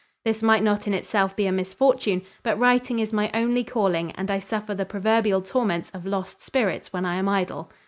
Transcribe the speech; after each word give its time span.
This 0.25 0.41
might 0.41 0.63
not 0.63 0.87
in 0.87 0.95
itself 0.95 1.35
be 1.35 1.45
a 1.45 1.51
misfortune 1.51 2.23
but 2.41 2.57
writing 2.57 2.97
is 2.97 3.13
my 3.13 3.29
only 3.35 3.63
calling 3.63 4.11
and 4.13 4.31
I 4.31 4.39
suffer 4.39 4.73
the 4.73 4.83
proverbial 4.83 5.43
torments 5.43 5.91
of 5.91 6.07
lost 6.07 6.41
spirits 6.41 6.91
when 6.91 7.05
I 7.05 7.17
am 7.17 7.29
idle. 7.29 7.71